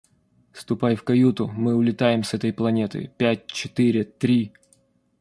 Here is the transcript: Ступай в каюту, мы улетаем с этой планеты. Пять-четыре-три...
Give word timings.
Ступай 0.51 0.95
в 0.95 1.03
каюту, 1.03 1.47
мы 1.49 1.75
улетаем 1.75 2.23
с 2.23 2.33
этой 2.33 2.51
планеты. 2.51 3.11
Пять-четыре-три... 3.19 4.51